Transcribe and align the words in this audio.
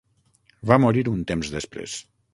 Va 0.71 0.79
morir 0.85 1.05
un 1.13 1.23
temps 1.33 1.55
després. 1.59 1.99